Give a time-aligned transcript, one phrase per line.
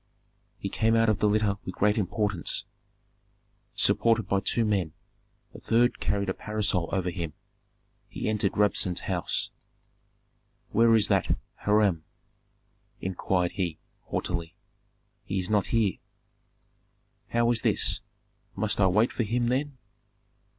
[0.57, 2.65] He came out of the litter with great importance,
[3.75, 4.93] supported by two men;
[5.53, 7.33] a third carried a parasol over him.
[8.09, 9.51] He entered Rabsun's house.
[10.71, 12.03] "Where is that Hiram?"
[12.99, 14.55] inquired he, haughtily.
[15.23, 15.99] "He is not here."
[17.27, 17.99] "How is this?
[18.55, 19.77] Must I wait for him, then?"